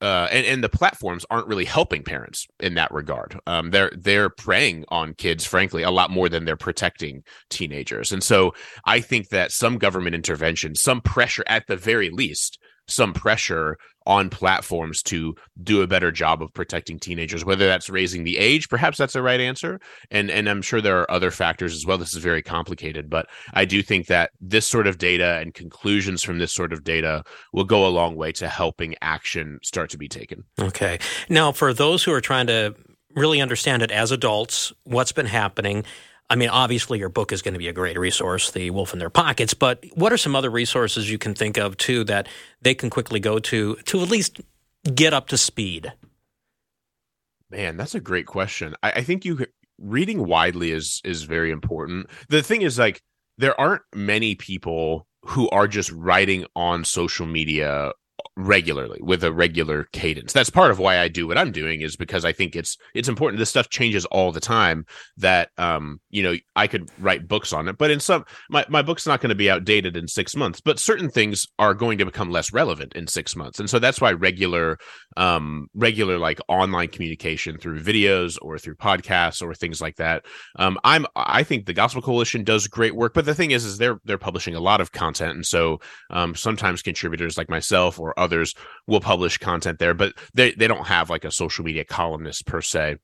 [0.02, 3.38] uh, and, and the platforms aren't really helping parents in that regard.
[3.46, 8.12] Um, they're they're preying on kids, frankly, a lot more than they're protecting teenagers.
[8.12, 8.52] And so
[8.84, 14.30] I think that some government intervention, some pressure at the very least, some pressure on
[14.30, 18.96] platforms to do a better job of protecting teenagers whether that's raising the age perhaps
[18.96, 19.80] that's the right answer.
[20.10, 21.98] And and i'm sure there are other factors as well.
[21.98, 26.22] This is very complicated but i do think that this sort of data and conclusions
[26.22, 29.98] from this sort of data will go a long way to helping action start to
[29.98, 30.44] be taken.
[30.60, 30.98] Okay.
[31.28, 32.74] Now for those who are trying to
[33.14, 35.84] really understand it as adults what's been happening
[36.28, 38.98] I mean, obviously, your book is going to be a great resource, The Wolf in
[38.98, 42.26] Their Pockets, but what are some other resources you can think of, too, that
[42.60, 44.40] they can quickly go to to at least
[44.94, 45.92] get up to speed?
[47.48, 48.74] Man, that's a great question.
[48.82, 49.46] I, I think you
[49.78, 52.08] reading widely is is very important.
[52.28, 53.02] The thing is, like,
[53.38, 57.92] there aren't many people who are just writing on social media
[58.36, 60.32] regularly with a regular cadence.
[60.32, 63.08] That's part of why I do what I'm doing is because I think it's it's
[63.08, 63.38] important.
[63.38, 64.84] This stuff changes all the time.
[65.16, 68.82] That um, you know, I could write books on it, but in some my, my
[68.82, 72.04] book's not going to be outdated in six months, but certain things are going to
[72.04, 73.58] become less relevant in six months.
[73.58, 74.78] And so that's why regular
[75.16, 80.26] um regular like online communication through videos or through podcasts or things like that.
[80.58, 83.78] Um I'm I think the Gospel Coalition does great work, but the thing is is
[83.78, 85.36] they're they're publishing a lot of content.
[85.36, 85.80] And so
[86.10, 88.54] um sometimes contributors like myself or others
[88.86, 92.60] will publish content there, but they, they don't have like a social media columnist per
[92.60, 92.96] se.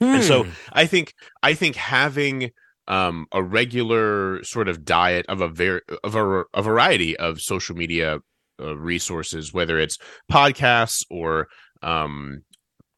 [0.00, 0.50] And so Hmm.
[0.72, 2.50] I think I think having
[2.86, 7.74] um, a regular sort of diet of a very of a, a variety of social
[7.76, 8.18] media
[8.60, 9.98] uh, resources, whether it's
[10.30, 11.48] podcasts or
[11.82, 12.42] um,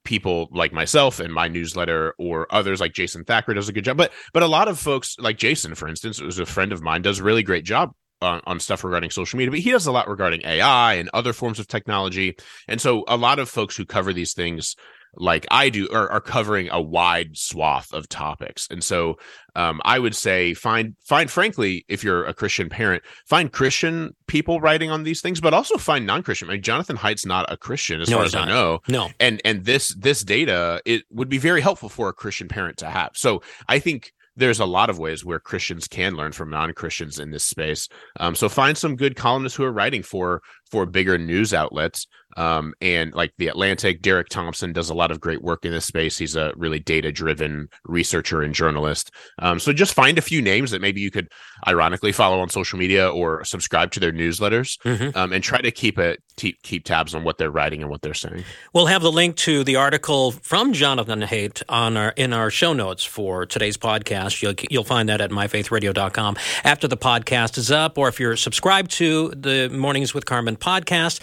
[0.04, 3.96] people like myself and my newsletter or others like Jason Thacker does a good job.
[3.96, 7.02] But but a lot of folks like Jason, for instance, who's a friend of mine,
[7.02, 9.50] does a really great job on, on stuff regarding social media.
[9.50, 12.36] But he does a lot regarding AI and other forms of technology.
[12.66, 14.74] And so a lot of folks who cover these things
[15.14, 18.68] like I do are, are covering a wide swath of topics.
[18.70, 19.16] And so
[19.56, 24.60] um, I would say find find frankly, if you're a Christian parent, find Christian people
[24.60, 26.50] writing on these things, but also find non-Christian.
[26.50, 29.08] I mean, Jonathan Haidt's not a Christian, as No, far as I know No.
[29.18, 32.86] and and this this data it would be very helpful for a christian parent to
[32.86, 37.18] have so i think there's a lot of ways where christians can learn from non-christians
[37.18, 37.88] in this space.
[38.18, 40.40] Um, so find some good columnists who are writing for
[40.70, 42.06] for bigger news outlets
[42.36, 45.86] um, and like the atlantic derek thompson does a lot of great work in this
[45.86, 49.10] space he's a really data driven researcher and journalist
[49.40, 51.28] um, so just find a few names that maybe you could
[51.66, 55.16] ironically follow on social media or subscribe to their newsletters Mhm.
[55.16, 58.02] um, and try to keep it keep, keep tabs on what they're writing and what
[58.02, 58.44] they're saying
[58.74, 62.72] We'll have the link to the article from Jonathan Haidt on our in our show
[62.74, 64.40] notes for today's podcast.
[64.42, 68.90] You'll you'll find that at myfaithradio.com after the podcast is up, or if you're subscribed
[68.92, 71.20] to the Mornings with Carmen podcast.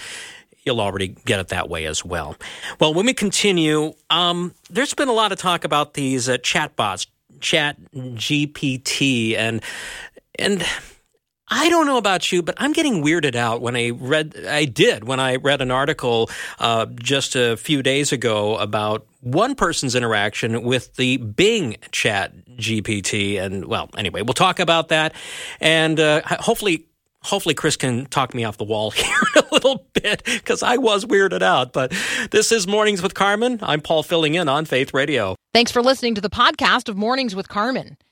[0.64, 2.36] You'll already get it that way as well.
[2.80, 7.08] Well, when we continue, um, there's been a lot of talk about these uh, chatbots,
[7.40, 9.62] Chat GPT, and
[10.40, 10.66] and
[11.48, 14.46] I don't know about you, but I'm getting weirded out when I read.
[14.48, 19.54] I did when I read an article uh, just a few days ago about one
[19.56, 25.14] person's interaction with the Bing Chat GPT, and well, anyway, we'll talk about that,
[25.60, 26.88] and uh, hopefully.
[27.26, 31.05] Hopefully, Chris can talk me off the wall here a little bit because I was
[31.05, 31.73] weirded out.
[31.73, 31.93] But
[32.32, 33.59] this is Mornings with Carmen.
[33.61, 35.36] I'm Paul filling in on Faith Radio.
[35.53, 37.97] Thanks for listening to the podcast of Mornings with Carmen.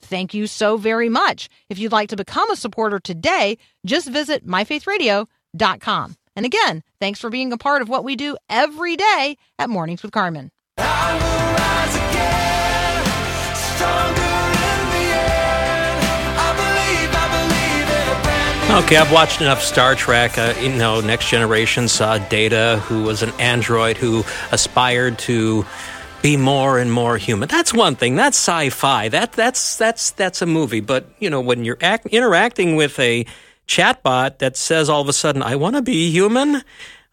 [0.00, 1.48] Thank you so very much.
[1.68, 6.16] If you'd like to become a supporter today, just visit myfaithradio.com.
[6.36, 10.02] And again, thanks for being a part of what we do every day at Mornings
[10.02, 10.50] with Carmen.
[18.70, 20.36] Okay, I've watched enough Star Trek.
[20.36, 25.64] Uh, you know, Next Generation saw Data, who was an android who aspired to
[26.22, 27.48] be more and more human.
[27.48, 28.16] That's one thing.
[28.16, 29.08] That's sci-fi.
[29.08, 30.80] That that's that's that's a movie.
[30.80, 33.26] But you know, when you're act- interacting with a
[33.66, 36.62] chatbot that says all of a sudden, "I want to be human."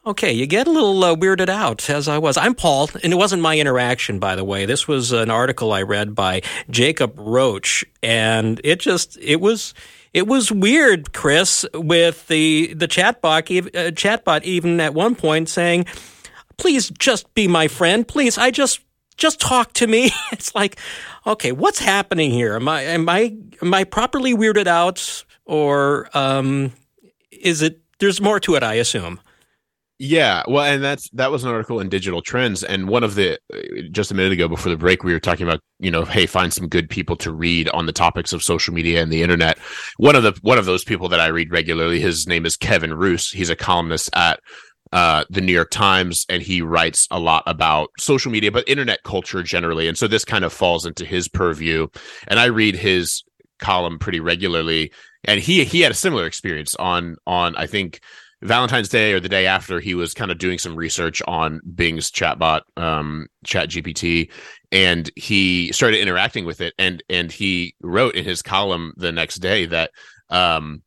[0.08, 2.38] Okay, you get a little uh, weirded out, as I was.
[2.38, 4.68] I'm Paul, and it wasn't my interaction, by the way.
[4.68, 9.74] This was an article I read by Jacob Roach, and it just it was
[10.14, 15.86] it was weird, Chris, with the the chatbot uh, chatbot even at one point saying,
[16.58, 18.38] "Please just be my friend, please.
[18.38, 18.80] I just
[19.18, 20.78] just talk to me." it's like,
[21.26, 22.56] okay, what's happening here?
[22.56, 26.72] Am I am I am I properly weirded out, or um,
[27.32, 27.82] is it?
[28.00, 29.20] There's more to it, I assume.
[29.98, 33.40] Yeah, well, and that's that was an article in Digital Trends, and one of the
[33.92, 36.54] just a minute ago before the break, we were talking about you know, hey, find
[36.54, 39.58] some good people to read on the topics of social media and the internet.
[39.98, 42.94] One of the one of those people that I read regularly, his name is Kevin
[42.94, 43.32] Roose.
[43.32, 44.42] He's a columnist at
[44.96, 49.04] uh, the New York Times, and he writes a lot about social media, but internet
[49.04, 49.90] culture generally.
[49.90, 51.88] And so this kind of falls into his purview.
[52.30, 53.22] And I read his
[53.60, 54.94] column pretty regularly,
[55.26, 58.00] and he he had a similar experience on on I think
[58.42, 62.10] Valentine's Day or the day after, he was kind of doing some research on Bing's
[62.10, 64.32] chatbot, um, Chat GPT,
[64.72, 66.74] and he started interacting with it.
[66.80, 69.92] And and he wrote in his column the next day that
[70.30, 70.84] um,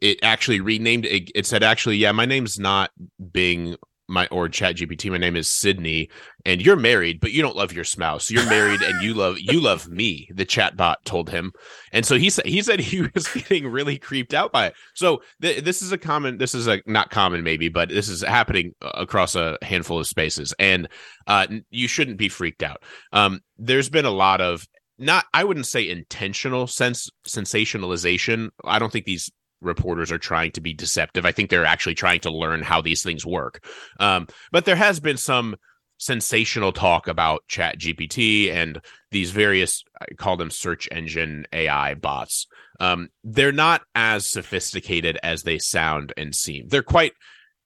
[0.00, 1.30] it, actually renamed it.
[1.34, 2.90] It said actually, yeah, my name's not
[3.32, 3.76] Bing.
[4.08, 5.08] My or Chat GPT.
[5.08, 6.10] My name is Sydney,
[6.44, 8.28] and you're married, but you don't love your spouse.
[8.28, 10.28] You're married, and you love you love me.
[10.34, 11.52] The chatbot told him,
[11.92, 14.74] and so he said he said he was getting really creeped out by it.
[14.96, 16.38] So th- this is a common.
[16.38, 20.08] This is a not common maybe, but this is happening uh, across a handful of
[20.08, 20.88] spaces, and
[21.28, 22.82] uh, you shouldn't be freaked out.
[23.12, 24.66] Um, there's been a lot of
[25.00, 28.50] not I wouldn't say intentional sense sensationalization.
[28.64, 29.30] I don't think these
[29.60, 31.26] reporters are trying to be deceptive.
[31.26, 33.64] I think they're actually trying to learn how these things work.
[33.98, 35.56] Um, but there has been some
[35.98, 38.80] sensational talk about Chat GPT and
[39.10, 42.46] these various I call them search engine AI bots.
[42.80, 46.68] Um, they're not as sophisticated as they sound and seem.
[46.68, 47.12] They're quite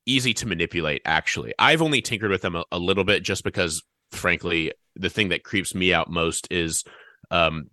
[0.07, 1.03] easy to manipulate.
[1.05, 5.28] Actually, I've only tinkered with them a, a little bit just because, frankly, the thing
[5.28, 6.82] that creeps me out most is
[7.30, 7.70] um,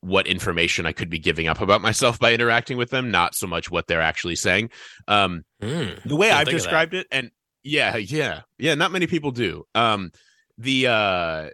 [0.00, 3.46] what information I could be giving up about myself by interacting with them, not so
[3.46, 4.70] much what they're actually saying.
[5.08, 6.02] Um, Mm.
[6.04, 6.68] the way I've think of that.
[6.68, 7.30] described it, and
[7.62, 9.64] yeah, yeah, yeah, not many people do.
[9.74, 10.10] Um,
[10.58, 11.50] the uh,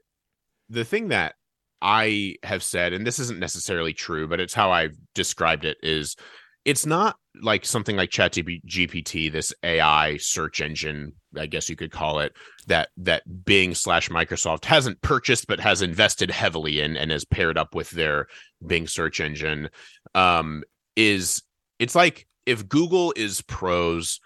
[0.69, 1.35] the thing that
[1.81, 6.17] I have said, and this isn't necessarily true, but it's how I've described it, is
[6.65, 12.21] it's not like something like ChatGPT, this AI search engine, I guess you could call
[12.21, 12.33] it,
[12.67, 17.59] that that Bing slash Microsoft hasn't purchased but has invested heavily in and is paired
[17.59, 18.29] up with their
[18.67, 19.71] Bing search engine.
[20.15, 20.65] Um,
[20.97, 21.43] is
[21.79, 24.21] it's like if Google is prose,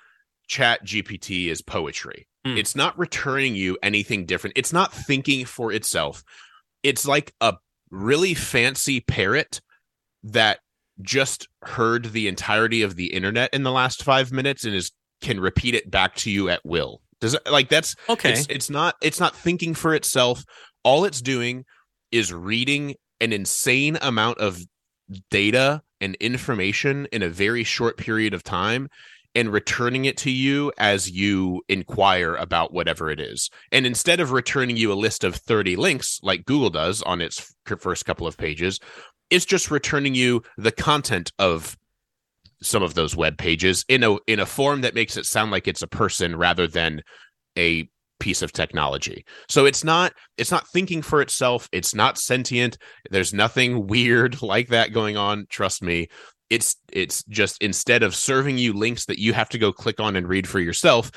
[0.49, 2.27] Chat GPT is poetry.
[2.45, 2.57] Hmm.
[2.57, 4.57] It's not returning you anything different.
[4.57, 6.25] It's not thinking for itself.
[6.83, 7.55] It's like a
[7.91, 9.61] really fancy parrot
[10.25, 10.61] that
[11.01, 15.41] just heard the entirety of the internet in the last five minutes and is can
[15.41, 17.01] repeat it back to you at will.
[17.21, 18.33] Does it like that's Okay.
[18.33, 20.45] it's it's not it's not thinking for itself.
[20.85, 21.65] All it's doing
[22.11, 24.61] is reading an insane amount of
[25.31, 28.89] data and information in a very short period of time
[29.35, 33.49] and returning it to you as you inquire about whatever it is.
[33.71, 37.55] And instead of returning you a list of 30 links like Google does on its
[37.79, 38.79] first couple of pages,
[39.33, 41.77] it's just returning you the content of
[42.61, 45.67] some of those web pages in a in a form that makes it sound like
[45.67, 47.03] it's a person rather than
[47.59, 47.89] a
[48.21, 49.25] piece of technology.
[49.49, 52.77] So it's not it's not thinking for itself, it's not sentient.
[53.11, 56.09] There's nothing weird like that going on, trust me.
[56.51, 60.15] It's it's just instead of serving you links that you have to go click on
[60.15, 61.11] and read for yourself,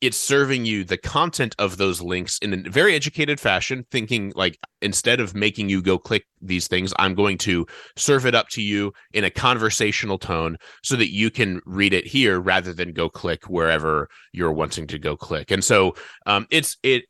[0.00, 4.58] it's serving you the content of those links in a very educated fashion, thinking like
[4.80, 8.62] instead of making you go click these things, I'm going to serve it up to
[8.62, 13.10] you in a conversational tone so that you can read it here rather than go
[13.10, 15.50] click wherever you're wanting to go click.
[15.50, 15.94] And so
[16.26, 17.04] um, it's it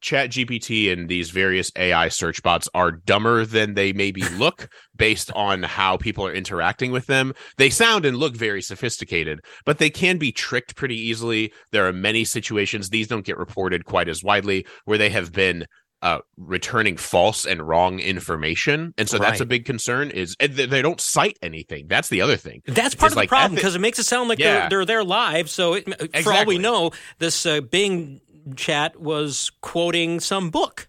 [0.00, 5.30] chat gpt and these various ai search bots are dumber than they maybe look based
[5.32, 7.32] on how people are interacting with them.
[7.58, 11.52] They sound and look very sophisticated but they can be tricked pretty easily.
[11.72, 15.66] There are many situations these don't get reported quite as widely where they have been
[16.02, 18.94] uh, returning false and wrong information.
[18.96, 21.88] And so that's a big concern is and they don't cite anything.
[21.88, 22.62] That's the other thing.
[22.66, 24.60] That's part It's of the like problem ethi- because it makes it sound like Yeah.
[24.60, 25.50] they're, they're there live.
[25.50, 28.22] So, it, for all we know, this uh, Bing
[28.56, 30.88] chat was quoting some book.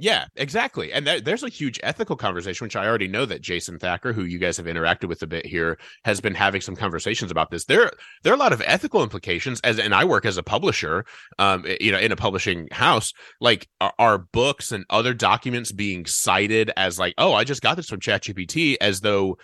[0.00, 0.92] Yeah, exactly.
[0.92, 4.22] And there, there's a huge ethical conversation, which I already know that Jason Thacker, who
[4.22, 7.64] you guys have interacted with a bit here, has been having some conversations about this.
[7.64, 7.90] There,
[8.22, 9.60] there are a lot of ethical implications.
[9.64, 11.04] As and I work as a publisher,
[11.40, 13.12] um, you know, in a publishing house.
[13.40, 17.76] Like, are, are books and other documents being cited as like, oh, I just got
[17.76, 19.36] this from ChatGPT, as though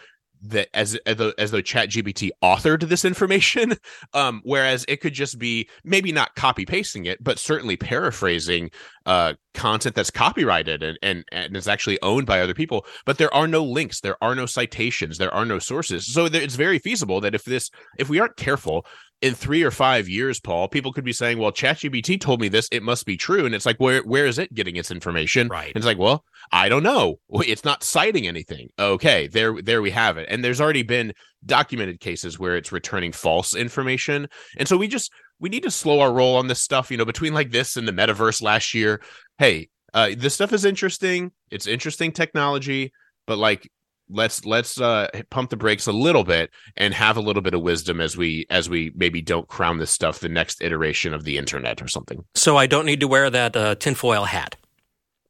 [0.44, 3.74] that as as though, as though ChatGPT authored this information,
[4.14, 8.70] um, whereas it could just be maybe not copy pasting it, but certainly paraphrasing
[9.06, 12.86] uh, content that's copyrighted and, and and is actually owned by other people.
[13.06, 16.12] But there are no links, there are no citations, there are no sources.
[16.12, 18.86] So there, it's very feasible that if this, if we aren't careful,
[19.24, 22.68] in three or five years, Paul, people could be saying, "Well, ChatGPT told me this;
[22.70, 25.48] it must be true." And it's like, where where is it getting its information?
[25.48, 25.68] Right.
[25.68, 27.16] And it's like, well, I don't know.
[27.46, 28.68] It's not citing anything.
[28.78, 30.26] Okay, there there we have it.
[30.28, 31.14] And there's already been
[31.46, 34.28] documented cases where it's returning false information.
[34.58, 35.10] And so we just
[35.40, 36.90] we need to slow our roll on this stuff.
[36.90, 39.00] You know, between like this and the metaverse last year.
[39.38, 41.32] Hey, uh, this stuff is interesting.
[41.50, 42.92] It's interesting technology,
[43.26, 43.70] but like
[44.14, 47.60] let's let's uh pump the brakes a little bit and have a little bit of
[47.60, 51.36] wisdom as we as we maybe don't crown this stuff the next iteration of the
[51.36, 54.56] internet or something So I don't need to wear that uh, tinfoil hat.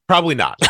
[0.06, 0.58] probably not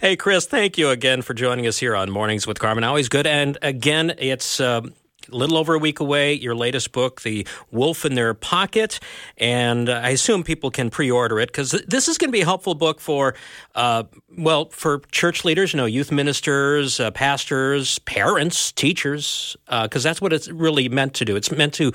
[0.00, 2.82] Hey, Chris, thank you again for joining us here on Mornings with Carmen.
[2.82, 3.24] Always good.
[3.24, 4.94] And again, it's um,
[5.28, 9.00] a little over a week away, your latest book, The Wolf in Their Pocket.
[9.38, 12.42] And uh, I assume people can pre order it because this is going to be
[12.42, 13.34] a helpful book for,
[13.74, 14.04] uh,
[14.36, 20.32] well, for church leaders, you know, youth ministers, uh, pastors, parents, teachers, because that's what
[20.32, 21.36] it's really meant to do.
[21.36, 21.92] It's meant to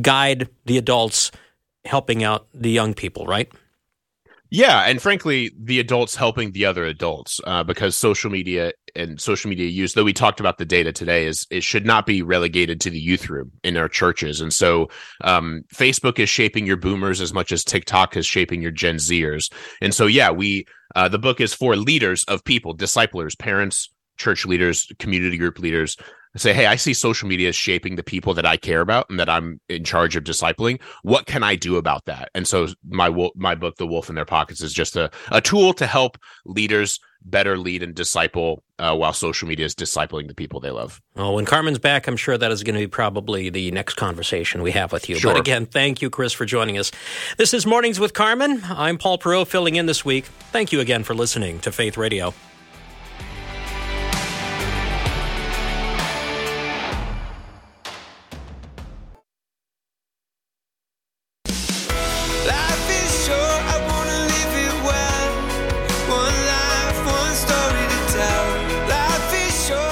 [0.00, 1.30] guide the adults
[1.84, 3.50] helping out the young people, right?
[4.52, 9.48] Yeah, and frankly, the adults helping the other adults uh, because social media and social
[9.48, 12.80] media use, though we talked about the data today, is it should not be relegated
[12.80, 14.40] to the youth room in our churches.
[14.40, 14.88] And so,
[15.22, 19.52] um, Facebook is shaping your boomers as much as TikTok is shaping your Gen Zers.
[19.80, 24.44] And so, yeah, we uh, the book is for leaders of people, disciplers, parents, church
[24.46, 25.96] leaders, community group leaders.
[26.36, 29.18] Say, hey, I see social media is shaping the people that I care about and
[29.18, 30.80] that I'm in charge of discipling.
[31.02, 32.30] What can I do about that?
[32.34, 35.72] And so my my book, The Wolf in Their Pockets, is just a, a tool
[35.74, 40.60] to help leaders better lead and disciple uh, while social media is discipling the people
[40.60, 41.02] they love.
[41.16, 44.62] Oh, when Carmen's back, I'm sure that is going to be probably the next conversation
[44.62, 45.16] we have with you.
[45.16, 45.32] Sure.
[45.32, 46.90] But again, thank you, Chris, for joining us.
[47.36, 48.62] This is Mornings with Carmen.
[48.64, 50.24] I'm Paul Perot filling in this week.
[50.50, 52.32] Thank you again for listening to Faith Radio.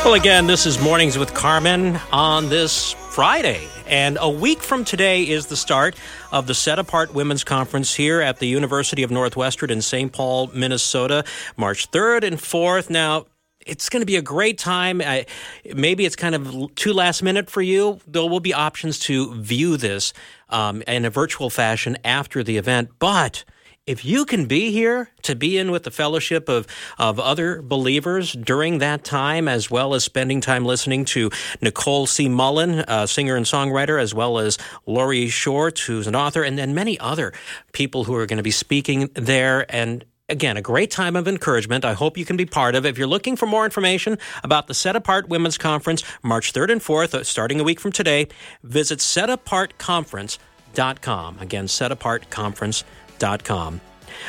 [0.09, 3.69] Well, again, this is Mornings with Carmen on this Friday.
[3.87, 5.97] And a week from today is the start
[6.33, 10.11] of the Set Apart Women's Conference here at the University of Northwestern in St.
[10.11, 11.25] Paul, Minnesota,
[11.59, 12.89] March 3rd and 4th.
[12.89, 13.27] Now,
[13.67, 15.03] it's going to be a great time.
[15.03, 15.27] I,
[15.75, 18.01] maybe it's kind of too last minute for you.
[18.07, 20.15] There will be options to view this
[20.49, 22.93] um, in a virtual fashion after the event.
[22.99, 23.45] But
[23.89, 26.67] if you can be here to be in with the fellowship of,
[26.99, 31.31] of other believers during that time, as well as spending time listening to
[31.63, 32.29] Nicole C.
[32.29, 36.75] Mullen, a singer and songwriter, as well as Laurie Short, who's an author, and then
[36.75, 37.33] many other
[37.73, 39.65] people who are going to be speaking there.
[39.75, 41.87] And Again, a great time of encouragement.
[41.87, 42.91] I hope you can be part of it.
[42.91, 46.83] If you're looking for more information about the Set Apart Women's Conference, March 3rd and
[46.83, 48.29] 4th, uh, starting a week from today,
[48.63, 51.39] visit setapartconference.com.
[51.39, 53.08] Again, setapartconference.com.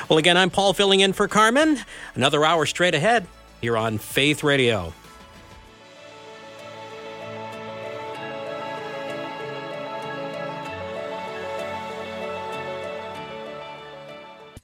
[0.10, 1.80] Well, again, I'm Paul filling in for Carmen.
[2.16, 3.28] Another hour straight ahead
[3.62, 4.94] here on Faith Radio.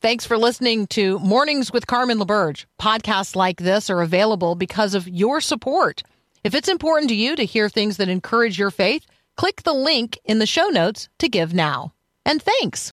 [0.06, 2.66] Thanks for listening to Mornings with Carmen LaBerge.
[2.80, 6.04] Podcasts like this are available because of your support.
[6.44, 10.20] If it's important to you to hear things that encourage your faith, click the link
[10.24, 11.92] in the show notes to give now.
[12.24, 12.84] And thanks.